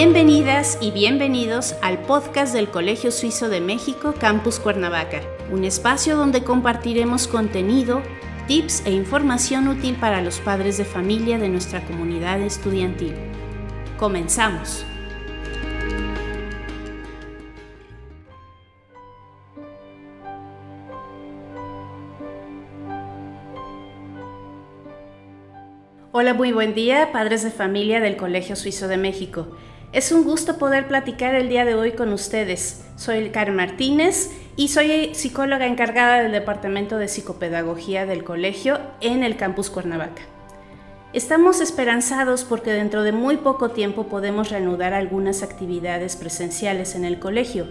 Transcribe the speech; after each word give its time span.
Bienvenidas 0.00 0.78
y 0.80 0.92
bienvenidos 0.92 1.74
al 1.82 2.02
podcast 2.02 2.54
del 2.54 2.68
Colegio 2.68 3.10
Suizo 3.10 3.48
de 3.48 3.60
México 3.60 4.14
Campus 4.16 4.60
Cuernavaca, 4.60 5.22
un 5.50 5.64
espacio 5.64 6.16
donde 6.16 6.44
compartiremos 6.44 7.26
contenido, 7.26 8.00
tips 8.46 8.86
e 8.86 8.92
información 8.92 9.66
útil 9.66 9.96
para 9.96 10.22
los 10.22 10.38
padres 10.38 10.78
de 10.78 10.84
familia 10.84 11.36
de 11.40 11.48
nuestra 11.48 11.84
comunidad 11.84 12.40
estudiantil. 12.42 13.12
Comenzamos. 13.98 14.86
Hola, 26.12 26.34
muy 26.34 26.52
buen 26.52 26.72
día, 26.74 27.10
padres 27.10 27.42
de 27.42 27.50
familia 27.50 27.98
del 27.98 28.16
Colegio 28.16 28.54
Suizo 28.54 28.86
de 28.86 28.96
México. 28.96 29.56
Es 29.90 30.12
un 30.12 30.22
gusto 30.24 30.58
poder 30.58 30.86
platicar 30.86 31.34
el 31.34 31.48
día 31.48 31.64
de 31.64 31.74
hoy 31.74 31.92
con 31.92 32.12
ustedes. 32.12 32.84
Soy 32.96 33.30
Karen 33.30 33.56
Martínez 33.56 34.30
y 34.54 34.68
soy 34.68 35.14
psicóloga 35.14 35.66
encargada 35.66 36.22
del 36.22 36.30
Departamento 36.30 36.98
de 36.98 37.08
Psicopedagogía 37.08 38.04
del 38.04 38.22
colegio 38.22 38.80
en 39.00 39.24
el 39.24 39.38
campus 39.38 39.70
Cuernavaca. 39.70 40.20
Estamos 41.14 41.62
esperanzados 41.62 42.44
porque 42.44 42.70
dentro 42.70 43.02
de 43.02 43.12
muy 43.12 43.38
poco 43.38 43.70
tiempo 43.70 44.08
podemos 44.08 44.50
reanudar 44.50 44.92
algunas 44.92 45.42
actividades 45.42 46.16
presenciales 46.16 46.94
en 46.94 47.06
el 47.06 47.18
colegio. 47.18 47.66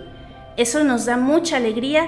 Eso 0.58 0.84
nos 0.84 1.06
da 1.06 1.18
mucha 1.18 1.58
alegría, 1.58 2.08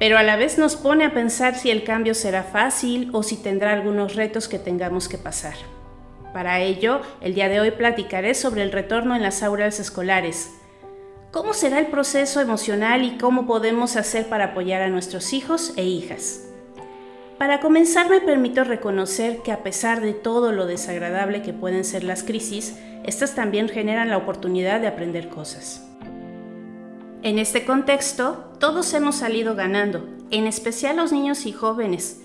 pero 0.00 0.18
a 0.18 0.24
la 0.24 0.34
vez 0.34 0.58
nos 0.58 0.74
pone 0.74 1.04
a 1.04 1.14
pensar 1.14 1.54
si 1.54 1.70
el 1.70 1.84
cambio 1.84 2.14
será 2.14 2.42
fácil 2.42 3.10
o 3.12 3.22
si 3.22 3.36
tendrá 3.36 3.74
algunos 3.74 4.16
retos 4.16 4.48
que 4.48 4.58
tengamos 4.58 5.08
que 5.08 5.18
pasar. 5.18 5.54
Para 6.36 6.60
ello, 6.60 7.00
el 7.22 7.34
día 7.34 7.48
de 7.48 7.60
hoy 7.60 7.70
platicaré 7.70 8.34
sobre 8.34 8.62
el 8.62 8.70
retorno 8.70 9.16
en 9.16 9.22
las 9.22 9.42
aulas 9.42 9.80
escolares. 9.80 10.50
¿Cómo 11.30 11.54
será 11.54 11.78
el 11.78 11.86
proceso 11.86 12.42
emocional 12.42 13.04
y 13.04 13.16
cómo 13.16 13.46
podemos 13.46 13.96
hacer 13.96 14.26
para 14.26 14.44
apoyar 14.52 14.82
a 14.82 14.90
nuestros 14.90 15.32
hijos 15.32 15.72
e 15.78 15.84
hijas? 15.84 16.46
Para 17.38 17.60
comenzar 17.60 18.10
me 18.10 18.20
permito 18.20 18.64
reconocer 18.64 19.38
que 19.38 19.50
a 19.50 19.62
pesar 19.62 20.02
de 20.02 20.12
todo 20.12 20.52
lo 20.52 20.66
desagradable 20.66 21.40
que 21.40 21.54
pueden 21.54 21.84
ser 21.84 22.04
las 22.04 22.22
crisis, 22.22 22.76
estas 23.02 23.34
también 23.34 23.70
generan 23.70 24.10
la 24.10 24.18
oportunidad 24.18 24.82
de 24.82 24.88
aprender 24.88 25.30
cosas. 25.30 25.88
En 27.22 27.38
este 27.38 27.64
contexto, 27.64 28.52
todos 28.60 28.92
hemos 28.92 29.14
salido 29.14 29.54
ganando, 29.54 30.06
en 30.30 30.46
especial 30.46 30.96
los 30.96 31.12
niños 31.12 31.46
y 31.46 31.52
jóvenes. 31.52 32.20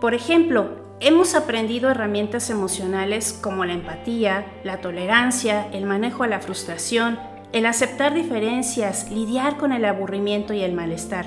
Por 0.00 0.14
ejemplo, 0.14 0.81
Hemos 1.04 1.34
aprendido 1.34 1.90
herramientas 1.90 2.48
emocionales 2.48 3.32
como 3.32 3.64
la 3.64 3.72
empatía, 3.72 4.46
la 4.62 4.80
tolerancia, 4.80 5.66
el 5.72 5.84
manejo 5.84 6.22
a 6.22 6.28
la 6.28 6.38
frustración, 6.38 7.18
el 7.52 7.66
aceptar 7.66 8.14
diferencias, 8.14 9.10
lidiar 9.10 9.56
con 9.56 9.72
el 9.72 9.84
aburrimiento 9.84 10.54
y 10.54 10.62
el 10.62 10.74
malestar. 10.74 11.26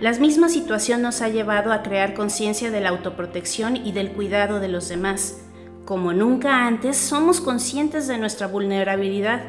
La 0.00 0.12
misma 0.14 0.48
situación 0.48 1.02
nos 1.02 1.22
ha 1.22 1.28
llevado 1.28 1.72
a 1.72 1.84
crear 1.84 2.14
conciencia 2.14 2.72
de 2.72 2.80
la 2.80 2.88
autoprotección 2.88 3.76
y 3.76 3.92
del 3.92 4.10
cuidado 4.10 4.58
de 4.58 4.66
los 4.66 4.88
demás. 4.88 5.40
Como 5.84 6.12
nunca 6.12 6.66
antes, 6.66 6.96
somos 6.96 7.40
conscientes 7.40 8.08
de 8.08 8.18
nuestra 8.18 8.48
vulnerabilidad, 8.48 9.44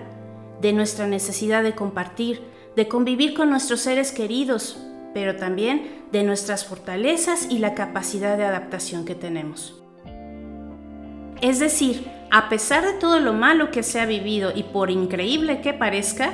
de 0.62 0.72
nuestra 0.72 1.08
necesidad 1.08 1.64
de 1.64 1.73
compartir, 1.73 2.44
de 2.75 2.88
convivir 2.88 3.34
con 3.34 3.50
nuestros 3.50 3.80
seres 3.80 4.12
queridos, 4.12 4.78
pero 5.14 5.36
también 5.36 6.04
de 6.12 6.23
nuestras 6.23 6.66
fortalezas 6.66 7.48
y 7.50 7.59
la 7.59 7.73
capacidad 7.73 8.38
de 8.38 8.45
adaptación 8.45 9.06
que 9.06 9.16
tenemos. 9.16 9.81
Es 11.42 11.59
decir, 11.59 12.08
a 12.30 12.50
pesar 12.50 12.86
de 12.86 12.94
todo 12.94 13.20
lo 13.20 13.34
malo 13.34 13.72
que 13.72 13.84
se 13.84 14.00
ha 14.00 14.06
vivido 14.06 14.52
y 14.56 14.63
por 14.63 14.91
increíble 14.91 15.62
que 15.62 15.74
parezca, 15.74 16.31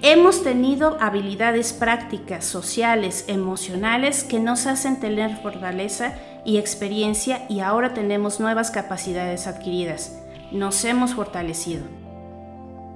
hemos 0.00 0.44
tenido 0.44 0.96
habilidades 1.00 1.72
prácticas, 1.72 2.44
sociales, 2.44 3.24
emocionales 3.26 4.22
que 4.22 4.38
nos 4.38 4.66
hacen 4.66 5.00
tener 5.00 5.36
fortaleza 5.38 6.14
y 6.44 6.58
experiencia 6.58 7.46
y 7.48 7.60
ahora 7.60 7.94
tenemos 7.94 8.38
nuevas 8.38 8.70
capacidades 8.70 9.46
adquiridas. 9.46 10.20
Nos 10.52 10.84
hemos 10.84 11.14
fortalecido. 11.14 11.82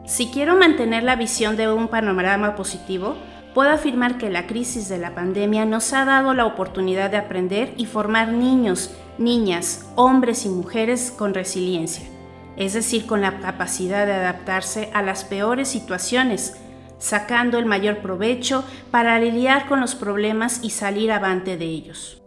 Si 0.05 0.29
quiero 0.29 0.57
mantener 0.57 1.03
la 1.03 1.17
visión 1.17 1.57
de 1.57 1.71
un 1.71 1.89
panorama 1.89 2.55
positivo, 2.57 3.17
puedo 3.55 3.71
afirmar 3.71 4.19
que 4.19 4.31
la 4.31 4.47
crisis 4.47 4.89
de 4.89 4.99
la 4.99 5.15
pandemia 5.15 5.65
nos 5.65 5.93
ha 5.93 6.05
dado 6.05 6.35
la 6.35 6.47
oportunidad 6.47 7.11
de 7.11 7.17
aprender 7.17 7.73
y 7.77 7.87
formar 7.87 8.29
niños, 8.29 8.95
niñas, 9.19 9.91
hombres 9.95 10.45
y 10.45 10.49
mujeres 10.49 11.11
con 11.11 11.35
resiliencia, 11.35 12.07
es 12.57 12.75
decir, 12.75 13.07
con 13.07 13.21
la 13.21 13.41
capacidad 13.41 14.07
de 14.07 14.15
adaptarse 14.15 14.91
a 14.95 15.03
las 15.03 15.25
peores 15.25 15.69
situaciones, 15.69 16.57
sacando 16.99 17.59
el 17.59 17.67
mayor 17.67 17.99
provecho 17.99 18.65
para 18.91 19.19
lidiar 19.19 19.67
con 19.69 19.81
los 19.81 19.95
problemas 19.95 20.61
y 20.63 20.71
salir 20.71 21.13
avante 21.13 21.57
de 21.57 21.67
ellos. 21.67 22.23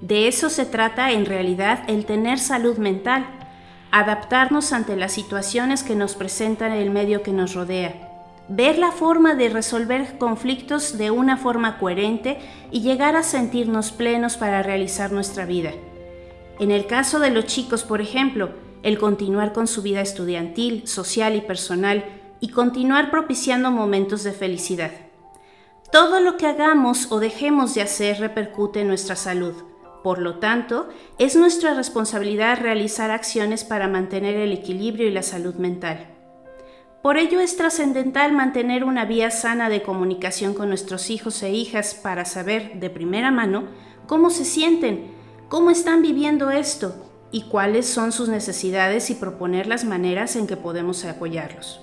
De 0.00 0.28
eso 0.28 0.50
se 0.50 0.66
trata 0.66 1.12
en 1.12 1.24
realidad 1.26 1.84
el 1.86 2.04
tener 2.04 2.38
salud 2.38 2.76
mental, 2.76 3.26
adaptarnos 3.90 4.72
ante 4.72 4.96
las 4.96 5.12
situaciones 5.12 5.82
que 5.82 5.94
nos 5.94 6.14
presentan 6.14 6.72
el 6.72 6.90
medio 6.90 7.22
que 7.22 7.32
nos 7.32 7.54
rodea 7.54 8.03
ver 8.48 8.78
la 8.78 8.92
forma 8.92 9.34
de 9.34 9.48
resolver 9.48 10.18
conflictos 10.18 10.98
de 10.98 11.10
una 11.10 11.36
forma 11.36 11.78
coherente 11.78 12.38
y 12.70 12.80
llegar 12.80 13.16
a 13.16 13.22
sentirnos 13.22 13.92
plenos 13.92 14.36
para 14.36 14.62
realizar 14.62 15.12
nuestra 15.12 15.46
vida. 15.46 15.72
En 16.58 16.70
el 16.70 16.86
caso 16.86 17.18
de 17.18 17.30
los 17.30 17.46
chicos, 17.46 17.84
por 17.84 18.00
ejemplo, 18.00 18.50
el 18.82 18.98
continuar 18.98 19.52
con 19.52 19.66
su 19.66 19.82
vida 19.82 20.02
estudiantil, 20.02 20.86
social 20.86 21.34
y 21.36 21.40
personal 21.40 22.04
y 22.40 22.48
continuar 22.48 23.10
propiciando 23.10 23.70
momentos 23.70 24.22
de 24.24 24.32
felicidad. 24.32 24.90
Todo 25.90 26.20
lo 26.20 26.36
que 26.36 26.46
hagamos 26.46 27.10
o 27.10 27.20
dejemos 27.20 27.74
de 27.74 27.82
hacer 27.82 28.20
repercute 28.20 28.80
en 28.80 28.88
nuestra 28.88 29.16
salud. 29.16 29.54
Por 30.02 30.18
lo 30.18 30.38
tanto, 30.38 30.88
es 31.18 31.34
nuestra 31.34 31.72
responsabilidad 31.72 32.60
realizar 32.60 33.10
acciones 33.10 33.64
para 33.64 33.88
mantener 33.88 34.36
el 34.36 34.52
equilibrio 34.52 35.08
y 35.08 35.12
la 35.12 35.22
salud 35.22 35.54
mental. 35.54 36.13
Por 37.04 37.18
ello 37.18 37.38
es 37.40 37.58
trascendental 37.58 38.32
mantener 38.32 38.82
una 38.82 39.04
vía 39.04 39.30
sana 39.30 39.68
de 39.68 39.82
comunicación 39.82 40.54
con 40.54 40.70
nuestros 40.70 41.10
hijos 41.10 41.42
e 41.42 41.50
hijas 41.50 41.94
para 41.94 42.24
saber 42.24 42.80
de 42.80 42.88
primera 42.88 43.30
mano 43.30 43.64
cómo 44.06 44.30
se 44.30 44.46
sienten, 44.46 45.12
cómo 45.50 45.70
están 45.70 46.00
viviendo 46.00 46.50
esto 46.50 46.94
y 47.30 47.42
cuáles 47.42 47.84
son 47.84 48.10
sus 48.10 48.30
necesidades 48.30 49.10
y 49.10 49.16
proponer 49.16 49.66
las 49.66 49.84
maneras 49.84 50.34
en 50.34 50.46
que 50.46 50.56
podemos 50.56 51.04
apoyarlos. 51.04 51.78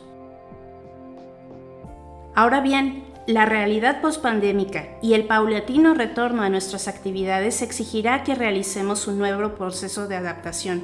Ahora 2.34 2.60
bien, 2.60 3.04
la 3.28 3.46
realidad 3.46 4.02
pospandémica 4.02 4.88
y 5.04 5.14
el 5.14 5.28
paulatino 5.28 5.94
retorno 5.94 6.42
a 6.42 6.50
nuestras 6.50 6.88
actividades 6.88 7.62
exigirá 7.62 8.24
que 8.24 8.34
realicemos 8.34 9.06
un 9.06 9.20
nuevo 9.20 9.54
proceso 9.54 10.08
de 10.08 10.16
adaptación 10.16 10.82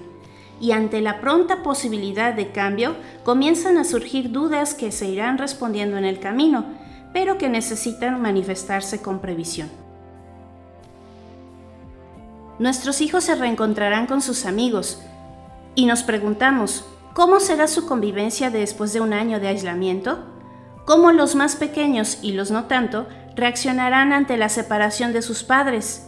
y 0.60 0.72
ante 0.72 1.02
la 1.02 1.22
pronta 1.22 1.64
posibilidad 1.64 2.34
de 2.34 2.52
cambio 2.52 2.96
comienzan 3.24 3.78
a 3.78 3.84
surgir 3.84 4.32
dudas 4.32 4.74
que 4.74 4.92
se 4.92 5.08
irán 5.08 5.38
respondiendo 5.38 5.98
en 5.98 6.06
el 6.06 6.20
camino, 6.20 6.66
pero 7.14 7.38
que 7.38 7.50
necesitan 7.50 8.22
manifestarse 8.22 9.02
con 9.02 9.20
previsión. 9.20 9.70
Nuestros 12.60 13.02
hijos 13.02 13.24
se 13.24 13.36
reencontrarán 13.36 14.08
con 14.08 14.22
sus 14.22 14.46
amigos 14.46 15.02
y 15.76 15.86
nos 15.86 16.02
preguntamos, 16.02 16.86
¿cómo 17.14 17.40
será 17.40 17.68
su 17.68 17.86
convivencia 17.86 18.50
después 18.50 18.94
de 18.94 19.02
un 19.02 19.14
año 19.14 19.40
de 19.40 19.48
aislamiento? 19.50 20.26
¿Cómo 20.86 21.12
los 21.12 21.36
más 21.36 21.56
pequeños 21.56 22.18
y 22.24 22.32
los 22.32 22.50
no 22.50 22.66
tanto 22.66 23.08
reaccionarán 23.36 24.12
ante 24.12 24.38
la 24.38 24.50
separación 24.50 25.14
de 25.14 25.22
sus 25.22 25.44
padres? 25.44 26.07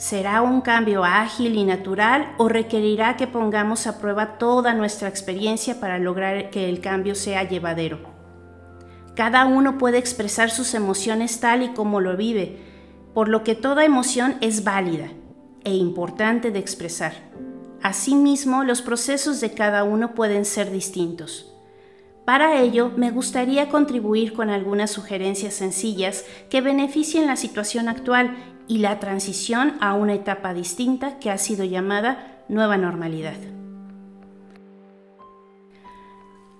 ¿Será 0.00 0.40
un 0.40 0.62
cambio 0.62 1.04
ágil 1.04 1.56
y 1.56 1.64
natural 1.64 2.32
o 2.38 2.48
requerirá 2.48 3.18
que 3.18 3.26
pongamos 3.26 3.86
a 3.86 3.98
prueba 3.98 4.38
toda 4.38 4.72
nuestra 4.72 5.08
experiencia 5.08 5.78
para 5.78 5.98
lograr 5.98 6.48
que 6.48 6.70
el 6.70 6.80
cambio 6.80 7.14
sea 7.14 7.46
llevadero? 7.46 7.98
Cada 9.14 9.44
uno 9.44 9.76
puede 9.76 9.98
expresar 9.98 10.50
sus 10.50 10.72
emociones 10.72 11.38
tal 11.40 11.62
y 11.62 11.74
como 11.74 12.00
lo 12.00 12.16
vive, 12.16 12.56
por 13.12 13.28
lo 13.28 13.44
que 13.44 13.54
toda 13.54 13.84
emoción 13.84 14.36
es 14.40 14.64
válida 14.64 15.08
e 15.64 15.74
importante 15.74 16.50
de 16.50 16.60
expresar. 16.60 17.12
Asimismo, 17.82 18.64
los 18.64 18.80
procesos 18.80 19.38
de 19.42 19.52
cada 19.52 19.84
uno 19.84 20.14
pueden 20.14 20.46
ser 20.46 20.70
distintos. 20.70 21.54
Para 22.24 22.58
ello, 22.62 22.90
me 22.96 23.10
gustaría 23.10 23.68
contribuir 23.68 24.32
con 24.32 24.48
algunas 24.48 24.90
sugerencias 24.90 25.52
sencillas 25.52 26.24
que 26.48 26.62
beneficien 26.62 27.26
la 27.26 27.36
situación 27.36 27.90
actual 27.90 28.36
y 28.70 28.78
la 28.78 29.00
transición 29.00 29.74
a 29.80 29.94
una 29.94 30.14
etapa 30.14 30.54
distinta 30.54 31.18
que 31.18 31.28
ha 31.28 31.38
sido 31.38 31.64
llamada 31.64 32.44
nueva 32.48 32.76
normalidad. 32.76 33.34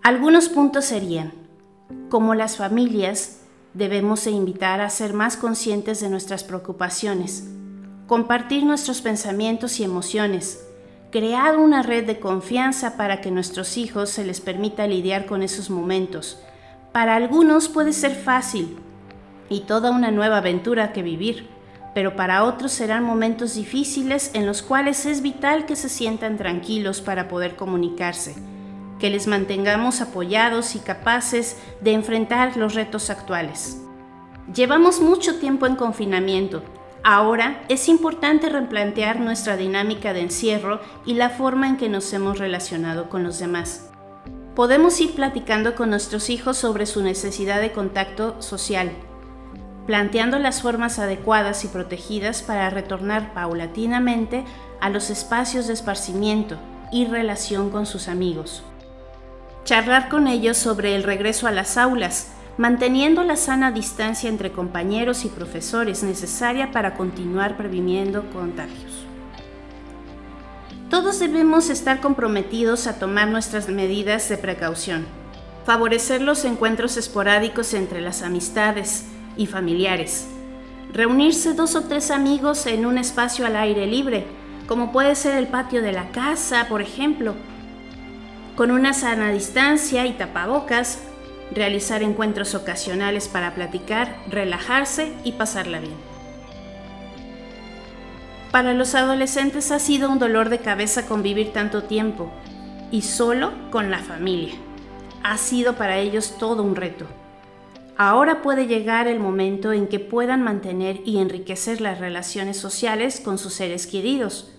Algunos 0.02 0.48
puntos 0.48 0.86
serían, 0.86 1.32
como 2.08 2.34
las 2.34 2.56
familias, 2.56 3.42
debemos 3.74 4.26
invitar 4.26 4.80
a 4.80 4.90
ser 4.90 5.14
más 5.14 5.36
conscientes 5.36 6.00
de 6.00 6.08
nuestras 6.08 6.42
preocupaciones, 6.42 7.48
compartir 8.08 8.64
nuestros 8.64 9.02
pensamientos 9.02 9.78
y 9.78 9.84
emociones, 9.84 10.66
crear 11.12 11.60
una 11.60 11.82
red 11.82 12.08
de 12.08 12.18
confianza 12.18 12.96
para 12.96 13.20
que 13.20 13.30
nuestros 13.30 13.76
hijos 13.76 14.10
se 14.10 14.24
les 14.24 14.40
permita 14.40 14.88
lidiar 14.88 15.26
con 15.26 15.44
esos 15.44 15.70
momentos. 15.70 16.40
Para 16.90 17.14
algunos 17.14 17.68
puede 17.68 17.92
ser 17.92 18.16
fácil 18.16 18.78
y 19.48 19.60
toda 19.60 19.92
una 19.92 20.10
nueva 20.10 20.38
aventura 20.38 20.92
que 20.92 21.04
vivir, 21.04 21.59
pero 21.94 22.16
para 22.16 22.44
otros 22.44 22.72
serán 22.72 23.04
momentos 23.04 23.54
difíciles 23.54 24.30
en 24.34 24.46
los 24.46 24.62
cuales 24.62 25.06
es 25.06 25.22
vital 25.22 25.66
que 25.66 25.76
se 25.76 25.88
sientan 25.88 26.36
tranquilos 26.36 27.00
para 27.00 27.28
poder 27.28 27.56
comunicarse, 27.56 28.34
que 28.98 29.10
les 29.10 29.26
mantengamos 29.26 30.00
apoyados 30.00 30.76
y 30.76 30.78
capaces 30.78 31.56
de 31.80 31.92
enfrentar 31.92 32.56
los 32.56 32.74
retos 32.74 33.10
actuales. 33.10 33.82
Llevamos 34.54 35.00
mucho 35.00 35.38
tiempo 35.38 35.66
en 35.66 35.76
confinamiento 35.76 36.62
Ahora 37.02 37.62
es 37.68 37.88
importante 37.88 38.50
replantear 38.50 39.20
nuestra 39.20 39.56
dinámica 39.56 40.12
de 40.12 40.20
encierro 40.20 40.80
y 41.06 41.14
la 41.14 41.30
forma 41.30 41.66
en 41.66 41.78
que 41.78 41.88
nos 41.88 42.12
hemos 42.12 42.38
relacionado 42.38 43.08
con 43.08 43.22
los 43.22 43.38
demás. 43.38 43.90
Podemos 44.54 45.00
ir 45.00 45.14
platicando 45.14 45.74
con 45.74 45.88
nuestros 45.88 46.28
hijos 46.28 46.58
sobre 46.58 46.84
su 46.84 47.02
necesidad 47.02 47.60
de 47.60 47.72
contacto 47.72 48.40
social, 48.42 48.90
planteando 49.90 50.38
las 50.38 50.62
formas 50.62 51.00
adecuadas 51.00 51.64
y 51.64 51.66
protegidas 51.66 52.42
para 52.42 52.70
retornar 52.70 53.34
paulatinamente 53.34 54.44
a 54.80 54.88
los 54.88 55.10
espacios 55.10 55.66
de 55.66 55.72
esparcimiento 55.72 56.60
y 56.92 57.06
relación 57.06 57.70
con 57.70 57.86
sus 57.86 58.06
amigos. 58.06 58.62
Charlar 59.64 60.08
con 60.08 60.28
ellos 60.28 60.56
sobre 60.58 60.94
el 60.94 61.02
regreso 61.02 61.48
a 61.48 61.50
las 61.50 61.76
aulas, 61.76 62.28
manteniendo 62.56 63.24
la 63.24 63.34
sana 63.34 63.72
distancia 63.72 64.30
entre 64.30 64.52
compañeros 64.52 65.24
y 65.24 65.28
profesores 65.28 66.04
necesaria 66.04 66.70
para 66.70 66.94
continuar 66.94 67.56
previniendo 67.56 68.30
contagios. 68.30 69.06
Todos 70.88 71.18
debemos 71.18 71.68
estar 71.68 72.00
comprometidos 72.00 72.86
a 72.86 73.00
tomar 73.00 73.26
nuestras 73.26 73.68
medidas 73.68 74.28
de 74.28 74.38
precaución, 74.38 75.04
favorecer 75.66 76.22
los 76.22 76.44
encuentros 76.44 76.96
esporádicos 76.96 77.74
entre 77.74 78.00
las 78.00 78.22
amistades 78.22 79.09
y 79.36 79.46
familiares, 79.46 80.28
reunirse 80.92 81.54
dos 81.54 81.74
o 81.76 81.82
tres 81.82 82.10
amigos 82.10 82.66
en 82.66 82.86
un 82.86 82.98
espacio 82.98 83.46
al 83.46 83.56
aire 83.56 83.86
libre, 83.86 84.26
como 84.66 84.92
puede 84.92 85.14
ser 85.14 85.36
el 85.36 85.48
patio 85.48 85.82
de 85.82 85.92
la 85.92 86.10
casa, 86.10 86.66
por 86.68 86.82
ejemplo, 86.82 87.34
con 88.56 88.70
una 88.70 88.92
sana 88.92 89.30
distancia 89.30 90.06
y 90.06 90.12
tapabocas, 90.12 91.00
realizar 91.52 92.02
encuentros 92.02 92.54
ocasionales 92.54 93.28
para 93.28 93.54
platicar, 93.54 94.16
relajarse 94.28 95.12
y 95.24 95.32
pasarla 95.32 95.80
bien. 95.80 96.10
Para 98.50 98.74
los 98.74 98.94
adolescentes 98.94 99.70
ha 99.70 99.78
sido 99.78 100.10
un 100.10 100.18
dolor 100.18 100.48
de 100.48 100.58
cabeza 100.58 101.06
convivir 101.06 101.52
tanto 101.52 101.84
tiempo 101.84 102.30
y 102.90 103.02
solo 103.02 103.52
con 103.70 103.90
la 103.90 103.98
familia. 103.98 104.54
Ha 105.22 105.36
sido 105.38 105.76
para 105.76 105.98
ellos 105.98 106.36
todo 106.38 106.62
un 106.62 106.74
reto. 106.74 107.06
Ahora 108.02 108.40
puede 108.40 108.66
llegar 108.66 109.08
el 109.08 109.20
momento 109.20 109.74
en 109.74 109.86
que 109.86 109.98
puedan 109.98 110.42
mantener 110.42 111.02
y 111.04 111.18
enriquecer 111.18 111.82
las 111.82 111.98
relaciones 111.98 112.56
sociales 112.56 113.20
con 113.20 113.36
sus 113.36 113.52
seres 113.52 113.86
queridos, 113.86 114.50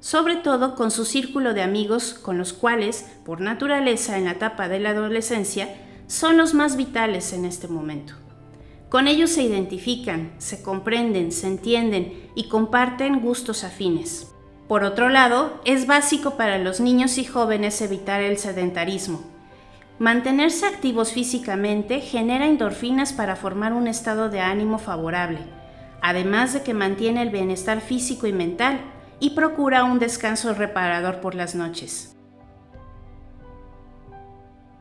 sobre 0.00 0.34
todo 0.34 0.74
con 0.74 0.90
su 0.90 1.04
círculo 1.04 1.54
de 1.54 1.62
amigos 1.62 2.14
con 2.14 2.36
los 2.36 2.52
cuales, 2.52 3.08
por 3.24 3.40
naturaleza 3.40 4.18
en 4.18 4.24
la 4.24 4.32
etapa 4.32 4.66
de 4.66 4.80
la 4.80 4.90
adolescencia, 4.90 5.72
son 6.08 6.36
los 6.36 6.52
más 6.52 6.76
vitales 6.76 7.32
en 7.32 7.44
este 7.44 7.68
momento. 7.68 8.14
Con 8.88 9.06
ellos 9.06 9.30
se 9.30 9.44
identifican, 9.44 10.32
se 10.38 10.60
comprenden, 10.60 11.30
se 11.30 11.46
entienden 11.46 12.28
y 12.34 12.48
comparten 12.48 13.20
gustos 13.20 13.62
afines. 13.62 14.32
Por 14.66 14.82
otro 14.82 15.10
lado, 15.10 15.60
es 15.64 15.86
básico 15.86 16.36
para 16.36 16.58
los 16.58 16.80
niños 16.80 17.18
y 17.18 17.24
jóvenes 17.24 17.80
evitar 17.82 18.20
el 18.20 18.36
sedentarismo. 18.36 19.39
Mantenerse 20.00 20.64
activos 20.64 21.12
físicamente 21.12 22.00
genera 22.00 22.46
endorfinas 22.46 23.12
para 23.12 23.36
formar 23.36 23.74
un 23.74 23.86
estado 23.86 24.30
de 24.30 24.40
ánimo 24.40 24.78
favorable, 24.78 25.40
además 26.00 26.54
de 26.54 26.62
que 26.62 26.72
mantiene 26.72 27.20
el 27.20 27.28
bienestar 27.28 27.82
físico 27.82 28.26
y 28.26 28.32
mental 28.32 28.80
y 29.20 29.34
procura 29.34 29.84
un 29.84 29.98
descanso 29.98 30.54
reparador 30.54 31.20
por 31.20 31.34
las 31.34 31.54
noches. 31.54 32.16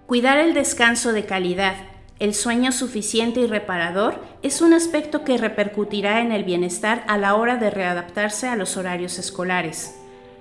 Cuidar 0.07 0.38
el 0.38 0.54
descanso 0.54 1.12
de 1.12 1.25
calidad, 1.25 1.75
el 2.19 2.33
sueño 2.33 2.71
suficiente 2.71 3.42
y 3.42 3.48
reparador 3.48 4.24
es 4.42 4.62
un 4.62 4.71
aspecto 4.71 5.25
que 5.25 5.38
repercutirá 5.38 6.21
en 6.21 6.31
el 6.31 6.45
bienestar 6.45 7.04
a 7.10 7.18
la 7.18 7.36
hora 7.36 7.57
de 7.57 7.69
readaptarse 7.71 8.48
a 8.48 8.56
los 8.56 8.77
horarios 8.77 9.19
escolares. 9.19 10.00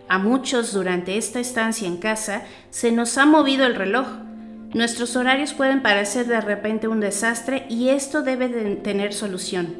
A 0.08 0.18
muchos 0.18 0.72
durante 0.72 1.16
esta 1.16 1.40
estancia 1.40 1.88
en 1.88 1.96
casa 1.96 2.44
se 2.70 2.92
nos 2.92 3.18
ha 3.18 3.26
movido 3.26 3.66
el 3.66 3.74
reloj. 3.74 4.27
Nuestros 4.74 5.16
horarios 5.16 5.54
pueden 5.54 5.80
parecer 5.80 6.26
de 6.26 6.42
repente 6.42 6.88
un 6.88 7.00
desastre 7.00 7.64
y 7.70 7.88
esto 7.88 8.22
debe 8.22 8.48
de 8.48 8.76
tener 8.76 9.14
solución, 9.14 9.76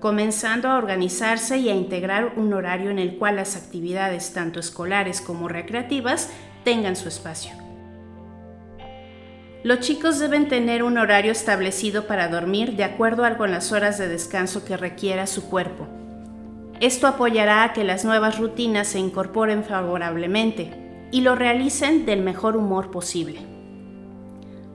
comenzando 0.00 0.70
a 0.70 0.78
organizarse 0.78 1.58
y 1.58 1.68
a 1.68 1.74
integrar 1.74 2.32
un 2.36 2.54
horario 2.54 2.90
en 2.90 2.98
el 2.98 3.18
cual 3.18 3.36
las 3.36 3.54
actividades 3.54 4.32
tanto 4.32 4.60
escolares 4.60 5.20
como 5.20 5.46
recreativas 5.46 6.30
tengan 6.64 6.96
su 6.96 7.08
espacio. 7.08 7.52
Los 9.62 9.80
chicos 9.80 10.18
deben 10.18 10.48
tener 10.48 10.84
un 10.84 10.96
horario 10.96 11.30
establecido 11.30 12.06
para 12.06 12.28
dormir 12.28 12.76
de 12.76 12.84
acuerdo 12.84 13.24
con 13.36 13.50
las 13.50 13.72
horas 13.72 13.98
de 13.98 14.08
descanso 14.08 14.64
que 14.64 14.78
requiera 14.78 15.26
su 15.26 15.50
cuerpo. 15.50 15.86
Esto 16.80 17.06
apoyará 17.06 17.62
a 17.62 17.72
que 17.74 17.84
las 17.84 18.06
nuevas 18.06 18.38
rutinas 18.38 18.88
se 18.88 18.98
incorporen 18.98 19.64
favorablemente 19.64 21.08
y 21.12 21.20
lo 21.20 21.34
realicen 21.34 22.06
del 22.06 22.22
mejor 22.22 22.56
humor 22.56 22.90
posible. 22.90 23.53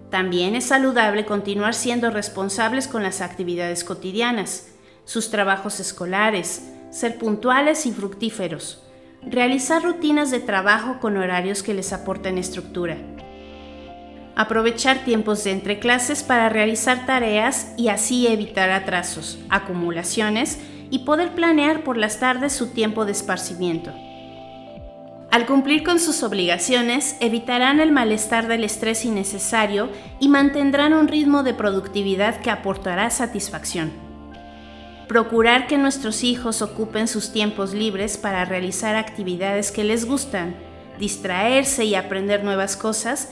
También 0.10 0.56
es 0.56 0.66
saludable 0.66 1.26
continuar 1.26 1.74
siendo 1.74 2.10
responsables 2.10 2.88
con 2.88 3.04
las 3.04 3.22
actividades 3.22 3.84
cotidianas, 3.84 4.70
sus 5.06 5.30
trabajos 5.30 5.80
escolares, 5.80 6.64
ser 6.92 7.18
puntuales 7.18 7.86
y 7.86 7.92
fructíferos, 7.92 8.84
realizar 9.22 9.84
rutinas 9.84 10.32
de 10.32 10.40
trabajo 10.40 11.00
con 11.00 11.18
horarios 11.18 11.62
que 11.62 11.74
les 11.74 11.94
aporten 11.94 12.38
estructura 12.38 12.98
aprovechar 14.40 15.04
tiempos 15.04 15.44
de 15.44 15.52
entre 15.52 15.80
clases 15.80 16.24
para 16.24 16.48
realizar 16.48 17.06
tareas 17.06 17.74
y 17.76 17.90
así 17.90 18.26
evitar 18.26 18.70
atrasos, 18.70 19.38
acumulaciones 19.50 20.60
y 20.90 21.00
poder 21.00 21.36
planear 21.36 21.84
por 21.84 21.98
las 21.98 22.22
tardes 22.22 22.54
su 22.54 22.68
tiempo 22.68 23.04
de 23.04 23.12
esparcimiento. 23.12 23.92
Al 25.32 25.46
cumplir 25.46 25.84
con 25.84 26.00
sus 26.00 26.24
obligaciones, 26.24 27.16
evitarán 27.20 27.80
el 27.80 27.92
malestar 27.92 28.48
del 28.48 28.64
estrés 28.64 29.06
innecesario 29.06 29.90
y 30.20 30.28
mantendrán 30.28 30.94
un 30.94 31.08
ritmo 31.08 31.44
de 31.44 31.54
productividad 31.54 32.42
que 32.42 32.50
aportará 32.50 33.10
satisfacción. 33.10 33.92
Procurar 35.08 35.68
que 35.68 35.78
nuestros 35.78 36.24
hijos 36.24 36.62
ocupen 36.62 37.08
sus 37.08 37.32
tiempos 37.32 37.74
libres 37.74 38.18
para 38.18 38.46
realizar 38.46 38.96
actividades 38.96 39.72
que 39.72 39.84
les 39.84 40.06
gustan, 40.06 40.56
distraerse 41.00 41.86
y 41.86 41.96
aprender 41.96 42.44
nuevas 42.44 42.76
cosas 42.76 43.30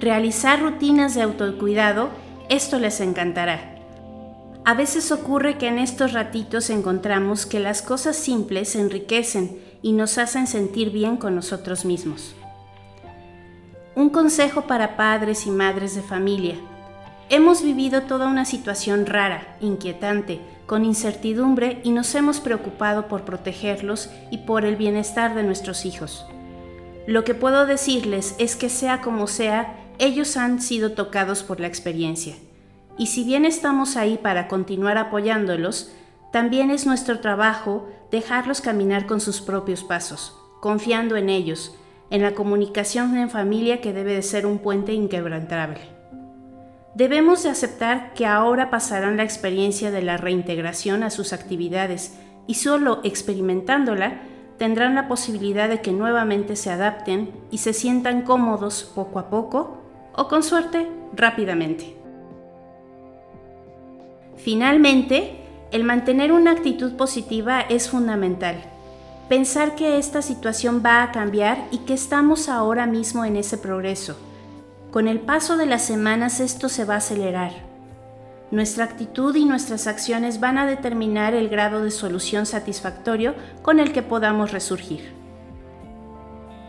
realizar 0.00 0.62
rutinas 0.62 1.14
de 1.14 1.22
autocuidado, 1.22 2.10
esto 2.48 2.78
les 2.78 3.00
encantará. 3.00 3.76
A 4.64 4.74
veces 4.74 5.12
ocurre 5.12 5.58
que 5.58 5.68
en 5.68 5.78
estos 5.78 6.12
ratitos 6.12 6.70
encontramos 6.70 7.46
que 7.46 7.60
las 7.60 7.82
cosas 7.82 8.16
simples 8.16 8.76
enriquecen 8.76 9.58
y 9.82 9.92
nos 9.92 10.18
hacen 10.18 10.46
sentir 10.46 10.90
bien 10.90 11.16
con 11.16 11.34
nosotros 11.34 11.84
mismos. 11.84 12.34
Un 13.94 14.10
consejo 14.10 14.62
para 14.62 14.96
padres 14.96 15.46
y 15.46 15.50
madres 15.50 15.94
de 15.94 16.02
familia. 16.02 16.54
Hemos 17.28 17.62
vivido 17.62 18.02
toda 18.02 18.28
una 18.28 18.44
situación 18.44 19.06
rara, 19.06 19.56
inquietante, 19.60 20.40
con 20.66 20.84
incertidumbre 20.84 21.80
y 21.82 21.90
nos 21.90 22.14
hemos 22.14 22.40
preocupado 22.40 23.08
por 23.08 23.24
protegerlos 23.24 24.08
y 24.30 24.38
por 24.38 24.64
el 24.64 24.76
bienestar 24.76 25.34
de 25.34 25.42
nuestros 25.42 25.84
hijos. 25.84 26.26
Lo 27.06 27.24
que 27.24 27.34
puedo 27.34 27.66
decirles 27.66 28.36
es 28.38 28.56
que 28.56 28.68
sea 28.68 29.00
como 29.00 29.26
sea, 29.26 29.76
ellos 29.98 30.36
han 30.36 30.60
sido 30.62 30.92
tocados 30.92 31.42
por 31.42 31.58
la 31.58 31.66
experiencia. 31.66 32.36
Y 32.96 33.08
si 33.08 33.24
bien 33.24 33.44
estamos 33.44 33.96
ahí 33.96 34.16
para 34.16 34.46
continuar 34.46 34.96
apoyándolos, 34.96 35.90
también 36.32 36.70
es 36.70 36.86
nuestro 36.86 37.20
trabajo 37.20 37.88
dejarlos 38.10 38.60
caminar 38.60 39.06
con 39.06 39.20
sus 39.20 39.40
propios 39.40 39.82
pasos, 39.82 40.36
confiando 40.60 41.16
en 41.16 41.28
ellos, 41.28 41.74
en 42.10 42.22
la 42.22 42.34
comunicación 42.34 43.16
en 43.16 43.30
familia 43.30 43.80
que 43.80 43.92
debe 43.92 44.14
de 44.14 44.22
ser 44.22 44.46
un 44.46 44.58
puente 44.58 44.92
inquebrantable. 44.92 45.80
Debemos 46.94 47.42
de 47.44 47.50
aceptar 47.50 48.14
que 48.14 48.26
ahora 48.26 48.70
pasarán 48.70 49.16
la 49.16 49.22
experiencia 49.22 49.90
de 49.90 50.02
la 50.02 50.16
reintegración 50.16 51.02
a 51.02 51.10
sus 51.10 51.32
actividades 51.32 52.18
y 52.46 52.54
solo 52.54 53.00
experimentándola 53.04 54.22
tendrán 54.58 54.94
la 54.94 55.08
posibilidad 55.08 55.68
de 55.68 55.80
que 55.80 55.92
nuevamente 55.92 56.56
se 56.56 56.70
adapten 56.70 57.30
y 57.50 57.58
se 57.58 57.72
sientan 57.72 58.22
cómodos 58.22 58.90
poco 58.94 59.18
a 59.18 59.30
poco 59.30 59.78
o 60.14 60.28
con 60.28 60.42
suerte 60.42 60.88
rápidamente. 61.14 61.96
Finalmente, 64.36 65.39
el 65.70 65.84
mantener 65.84 66.32
una 66.32 66.50
actitud 66.50 66.96
positiva 66.96 67.60
es 67.60 67.88
fundamental. 67.88 68.56
pensar 69.28 69.76
que 69.76 69.96
esta 69.96 70.22
situación 70.22 70.82
va 70.84 71.04
a 71.04 71.12
cambiar 71.12 71.68
y 71.70 71.78
que 71.78 71.94
estamos 71.94 72.48
ahora 72.48 72.86
mismo 72.86 73.24
en 73.24 73.36
ese 73.36 73.56
progreso. 73.56 74.16
Con 74.90 75.06
el 75.06 75.20
paso 75.20 75.56
de 75.56 75.66
las 75.66 75.84
semanas 75.84 76.40
esto 76.40 76.68
se 76.68 76.84
va 76.84 76.94
a 76.94 76.96
acelerar. 76.96 77.52
Nuestra 78.50 78.82
actitud 78.82 79.36
y 79.36 79.44
nuestras 79.44 79.86
acciones 79.86 80.40
van 80.40 80.58
a 80.58 80.66
determinar 80.66 81.34
el 81.34 81.48
grado 81.48 81.84
de 81.84 81.92
solución 81.92 82.44
satisfactorio 82.44 83.36
con 83.62 83.78
el 83.78 83.92
que 83.92 84.02
podamos 84.02 84.50
resurgir. 84.50 85.12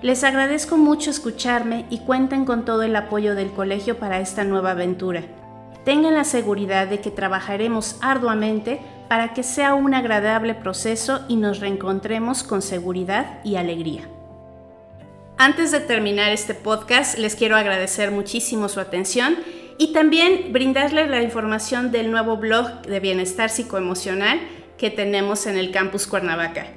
Les 0.04 0.24
agradezco 0.24 0.78
mucho 0.78 1.10
escucharme 1.10 1.88
y 1.90 2.02
cuenten 2.02 2.46
con 2.46 2.64
todo 2.64 2.84
el 2.84 2.96
apoyo 2.96 3.34
del 3.34 3.50
colegio 3.50 3.98
para 3.98 4.20
esta 4.20 4.44
nueva 4.44 4.72
aventura. 4.72 5.24
Tengan 5.84 6.14
la 6.14 6.24
seguridad 6.24 6.88
de 6.88 7.00
que 7.00 7.10
trabajaremos 7.10 7.98
arduamente 8.02 8.80
para 9.10 9.34
que 9.34 9.44
sea 9.44 9.74
un 9.74 9.94
agradable 9.94 10.54
proceso 10.54 11.22
y 11.28 11.36
nos 11.36 11.60
reencontremos 11.60 12.44
con 12.44 12.62
seguridad 12.62 13.40
y 13.44 13.56
alegría. 13.56 14.08
Antes 15.38 15.72
de 15.72 15.80
terminar 15.80 16.32
este 16.32 16.54
podcast, 16.54 17.18
les 17.18 17.36
quiero 17.36 17.56
agradecer 17.56 18.12
muchísimo 18.12 18.70
su 18.70 18.80
atención 18.80 19.38
y 19.80 19.92
también 19.92 20.54
brindarles 20.54 21.10
la 21.10 21.24
información 21.24 21.92
del 21.92 22.12
nuevo 22.12 22.38
blog 22.38 22.84
de 22.84 23.00
bienestar 23.00 23.50
psicoemocional 23.50 24.40
que 24.78 24.92
tenemos 24.92 25.48
en 25.48 25.58
el 25.58 25.72
campus 25.72 26.06
Cuernavaca. 26.06 26.68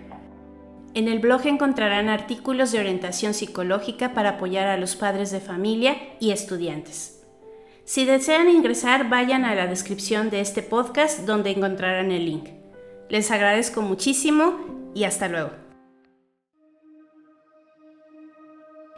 En 0.95 1.09
el 1.09 1.19
blog 1.19 1.47
encontrarán 1.47 2.09
artículos 2.09 2.73
de 2.73 2.79
orientación 2.79 3.35
psicológica 3.35 4.15
para 4.15 4.31
apoyar 4.31 4.69
a 4.69 4.79
los 4.79 4.97
padres 4.97 5.31
de 5.31 5.41
familia 5.41 5.97
y 6.19 6.31
estudiantes. 6.31 7.14
Si 7.85 8.07
desean 8.07 8.49
ingresar, 8.49 9.11
vayan 9.11 9.45
a 9.45 9.55
la 9.55 9.67
descripción 9.67 10.31
de 10.31 10.41
este 10.41 10.63
podcast 10.63 11.21
donde 11.21 11.51
encontrarán 11.51 12.13
el 12.13 12.25
link. 12.25 12.49
Les 13.11 13.31
agradezco 13.31 13.83
muchísimo 13.83 14.91
y 14.95 15.05
hasta 15.05 15.29
luego. 15.29 15.51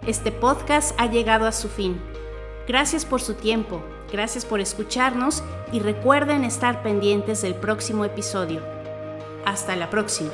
Este 0.07 0.31
podcast 0.31 0.95
ha 1.01 1.11
llegado 1.11 1.47
a 1.47 1.53
su 1.53 1.69
fin. 1.69 2.01
Gracias 2.69 3.05
por 3.05 3.21
su 3.21 3.35
tiempo, 3.35 3.83
gracias 4.13 4.45
por 4.45 4.61
escucharnos 4.61 5.43
y 5.73 5.81
recuerden 5.81 6.45
estar 6.45 6.85
pendientes 6.85 7.43
del 7.43 7.57
próximo 7.57 8.05
episodio. 8.05 8.63
Hasta 9.45 9.75
la 9.75 9.91
próxima. 9.91 10.31